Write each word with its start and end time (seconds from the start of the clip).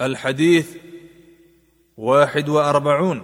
الحديث 0.00 0.68
واحد 1.96 2.48
واربعون 2.48 3.22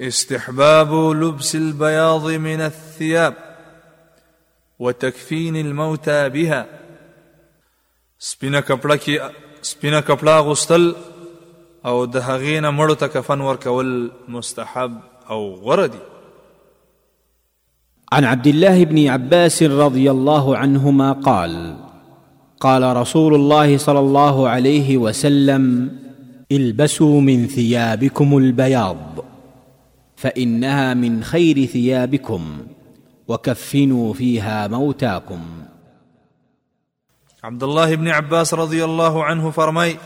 استحباب 0.00 0.92
لبس 0.94 1.54
البياض 1.56 2.26
من 2.30 2.60
الثياب 2.60 3.34
وتكفين 4.78 5.56
الموتى 5.56 6.28
بها 6.28 6.66
سبينا 8.18 8.60
كبلاكي 8.60 9.30
سبينا 9.62 10.00
كبلا 10.00 10.38
غستل 10.40 10.96
او 11.86 12.04
دهغين 12.04 12.68
مرت 12.68 13.04
كفن 13.04 13.38
مړو 13.56 14.12
مستحب 14.30 15.00
او 15.30 15.54
غردي 15.54 15.98
عن 18.12 18.24
عبد 18.24 18.46
الله 18.46 18.84
بن 18.84 19.08
عباس 19.08 19.62
رضي 19.62 20.10
الله 20.10 20.56
عنهما 20.56 21.12
قال 21.12 21.83
قال 22.60 22.82
رسول 22.96 23.34
الله 23.34 23.78
صلى 23.78 23.98
الله 23.98 24.48
عليه 24.48 24.96
وسلم 24.98 25.90
البسوا 26.52 27.20
من 27.20 27.46
ثيابكم 27.46 28.36
البياض 28.38 28.96
فانها 30.16 30.94
من 30.94 31.24
خير 31.24 31.64
ثيابكم 31.66 32.58
وكفنوا 33.28 34.14
فيها 34.14 34.66
موتاكم 34.68 35.40
عبد 37.44 37.62
الله 37.62 37.94
بن 37.96 38.08
عباس 38.08 38.54
رضي 38.54 38.84
الله 38.84 39.24
عنه 39.24 39.50
فرمي 39.50 39.96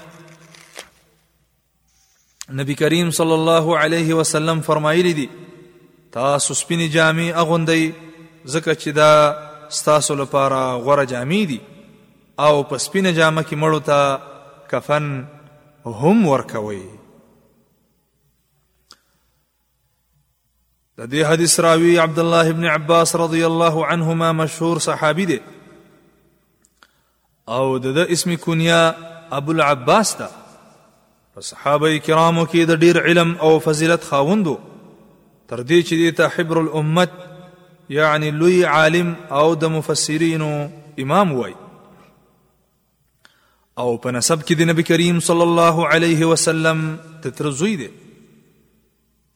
نبي 2.51 2.75
كريم 2.75 3.11
صلى 3.11 3.35
الله 3.35 3.79
عليه 3.79 4.15
وسلم 4.15 4.61
فرمي 4.61 5.03
لدي 5.03 5.29
تاسو 6.13 6.55
سپینې 6.55 6.89
جامې 6.93 7.37
اغوندئ 7.41 7.91
ځکه 8.47 8.75
چې 8.75 8.95
دا 8.95 9.69
ستاسو 9.71 10.15
لپاره 10.15 10.77
غوره 10.83 11.05
جامې 11.05 11.47
دي 11.49 11.59
او 12.45 12.63
په 12.71 12.77
سپینه 12.85 13.13
جامه 13.13 13.43
کې 13.43 13.55
مړو 13.55 13.79
ته 13.79 14.21
کفن 14.73 15.07
هم 16.03 16.27
ورکوي 16.33 16.83
د 21.01 21.11
دې 21.13 21.23
حدیث 21.31 21.61
راوی 21.67 21.99
عبد 22.05 22.19
الله 22.25 22.51
ابن 22.55 22.65
عباس 22.75 23.15
رضی 23.25 23.45
الله 23.51 23.87
عنهما 23.87 24.33
مشهور 24.43 24.79
صحابي 24.87 25.25
دی 25.33 25.41
او 27.59 27.65
د 27.85 28.01
د 28.01 28.17
اسم 28.17 28.35
کنیا 28.49 28.81
ابو 29.43 29.53
العباس 29.57 30.17
ده 30.23 30.29
صحابه 31.51 31.95
کرامو 32.07 32.45
کې 32.47 32.71
د 32.71 32.81
ډیر 32.81 33.05
علم 33.09 33.37
او 33.47 33.53
فضیلت 33.69 34.03
خاوندو 34.13 34.59
تر 35.49 35.63
دې 35.63 35.83
چې 35.89 36.19
د 36.19 36.35
حبر 36.35 36.59
الامت 36.65 37.11
یعنی 38.01 38.31
لوی 38.43 38.59
عالم 38.75 39.15
او 39.41 39.47
د 39.55 39.65
مفسرینو 39.75 40.49
امام 41.05 41.33
وای 41.37 41.55
او 43.83 43.87
په 44.05 44.11
نسب 44.15 44.41
کې 44.47 44.59
د 44.61 44.69
نبی 44.69 44.85
کریم 44.91 45.19
صلی 45.29 45.45
الله 45.49 45.87
علیه 45.97 46.29
وسلم 46.31 46.79
تتر 47.27 47.51
زوی 47.59 47.75
دی 47.83 47.89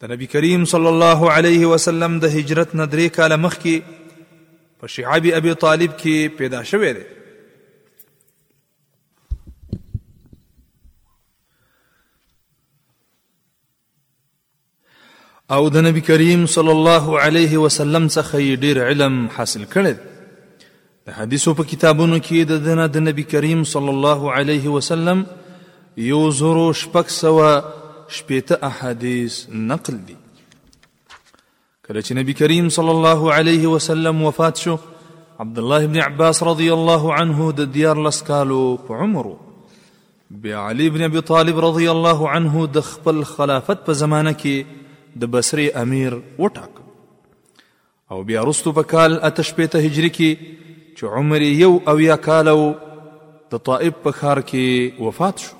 د 0.02 0.12
نبی 0.12 0.26
کریم 0.36 0.64
صلی 0.72 0.90
الله 0.92 1.30
علیه 1.36 1.66
وسلم 1.74 2.16
د 2.26 2.32
هجرت 2.36 2.74
نه 2.80 2.86
درې 2.94 3.18
کاله 3.18 3.38
مخکې 3.46 4.78
په 4.82 4.92
شعب 4.96 5.28
ابي 5.40 5.54
طالب 5.66 5.94
کې 5.98 6.38
پیدا 6.42 6.62
شوی 6.74 6.92
دی 7.00 7.08
او 15.58 15.62
د 15.76 15.86
نبی 15.90 16.00
کریم 16.12 16.46
صلی 16.58 16.74
الله 16.78 17.20
علیه 17.26 17.58
وسلم 17.66 18.08
څخه 18.14 18.64
ډیر 18.66 18.86
علم 18.90 19.22
حاصل 19.38 19.64
کړی 19.68 20.00
د 21.08 21.14
حدیثو 21.18 21.52
په 21.58 21.64
کتابونو 21.70 22.16
کې 22.18 22.48
د 22.48 22.58
دنه 22.64 22.84
د 22.96 23.02
نبی 23.04 23.22
کریم 23.30 23.62
صلی 23.70 23.88
الله 23.94 24.32
علیه 24.40 24.74
وسلم 24.74 25.24
یو 26.10 26.20
زرو 26.40 26.66
شپږ 26.80 27.06
سوه 27.22 27.50
شپېته 28.18 28.58
احادیث 28.68 29.38
نقل 29.72 29.96
دي 30.10 30.14
کله 31.86 31.96
چې 32.06 32.12
نبی 32.20 32.32
کریم 32.42 32.68
صلی 32.78 32.92
الله 32.96 33.34
علیه 33.38 33.66
وسلم 33.74 34.22
وفات 34.28 34.62
شو 34.66 34.76
عبد 35.46 35.58
الله 35.64 35.86
بن 35.90 35.98
عباس 36.06 36.42
رضی 36.52 36.68
الله 36.78 37.12
عنه 37.22 37.50
د 37.64 37.68
دیار 37.80 38.04
لس 38.08 38.22
کالو 38.32 38.62
په 38.86 39.02
عمر 39.10 39.30
بیا 40.48 40.64
علی 40.70 40.88
بن 40.98 41.02
ابي 41.12 41.20
طالب 41.34 41.58
رضی 41.68 41.88
الله 41.98 42.30
عنه 42.38 42.66
د 42.78 42.86
خپل 42.94 43.22
خلافت 43.36 43.84
په 43.90 44.02
زمانه 44.06 44.36
کې 44.42 45.20
د 45.26 45.34
بصری 45.38 45.68
امیر 45.86 46.16
وټاک 46.20 46.80
او 48.14 48.22
بیا 48.32 48.46
رستو 48.54 48.76
په 48.82 48.90
کال 48.98 49.20
8 49.36 49.62
هجری 49.62 50.18
کې 50.18 50.60
چې 50.98 51.04
عمر 51.18 51.42
یو 51.42 51.72
او 51.90 51.98
یا 52.00 52.16
کالو 52.26 52.58
د 53.52 53.64
طائب 53.68 53.94
په 54.02 54.10
ښار 54.20 54.38
کې 54.52 55.02
وفات 55.08 55.38
شو 55.38 55.56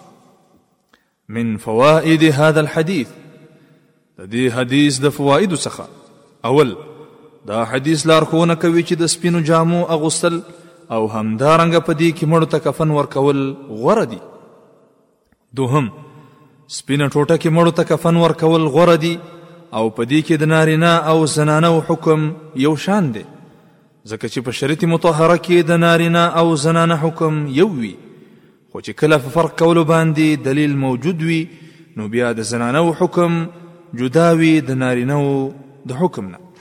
من 1.39 1.51
فوائد 1.67 2.23
هذا 2.29 2.61
الحديث 2.63 3.09
د 4.19 4.31
دې 4.31 4.55
حدیث 4.57 5.01
د 5.07 5.15
فوائد 5.19 5.55
څخه 5.55 5.85
اول 6.51 6.75
دا 7.51 7.63
حدیث 7.73 8.05
لارښوونه 8.11 8.55
کوي 8.65 8.83
چې 8.89 8.93
د 9.03 9.07
سپینو 9.17 9.41
جامو 9.51 9.83
اغوستل 9.97 10.37
او 10.91 11.09
همدارنګه 11.09 11.81
په 11.87 11.93
دې 11.93 12.11
کې 12.19 12.27
مړو 12.35 12.45
ته 12.53 12.59
کفن 12.67 12.91
ورکول 12.99 13.45
غوره 13.83 14.05
دي 14.15 14.19
دوهم 15.61 15.87
سپینه 16.69 17.09
ټوټه 17.09 17.37
کې 17.43 17.51
مړو 17.57 17.71
ته 17.81 17.91
کفن 17.91 18.17
ورکول 18.25 18.67
غوره 18.77 18.95
دي 19.05 19.15
او 19.81 19.85
په 19.91 20.05
دې 20.05 20.29
کې 20.29 20.35
د 20.43 20.53
نارینه 20.55 20.93
او 21.13 21.27
زنانه 21.27 21.83
حکم 21.91 22.29
یو 22.67 22.75
شان 22.87 23.11
دی 23.17 23.25
ځکه 24.11 24.27
چې 24.33 24.39
په 24.47 24.51
شریعت 24.59 24.83
مطهره 24.93 25.37
کې 25.45 25.57
د 25.71 25.73
نارینه 25.85 26.23
او 26.41 26.47
زنانه 26.65 26.97
حکم 27.05 27.35
یو 27.61 27.69
وي 27.81 27.95
خو 28.71 28.79
چې 28.87 28.93
کله 29.01 29.17
په 29.25 29.29
فرق 29.37 29.53
کولو 29.61 29.83
باندې 29.93 30.27
دلیل 30.49 30.73
موجود 30.87 31.19
وي 31.29 31.43
نو 31.97 32.03
بیا 32.15 32.29
د 32.39 32.41
زنانه 32.53 32.83
حکم 33.01 33.33
جدا 34.01 34.29
وي 34.41 34.55
د 34.69 34.71
نارینه 34.83 35.19
د 35.89 35.91
حکم 36.01 36.25
نه 36.33 36.52